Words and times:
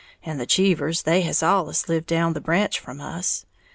And 0.23 0.39
the 0.39 0.47
Cheevers 0.47 1.03
they 1.03 1.21
has 1.21 1.43
allus 1.43 1.87
lived 1.87 2.07
down 2.07 2.33
the 2.33 2.41
branch 2.41 2.79
from 2.79 2.99
us. 2.99 3.45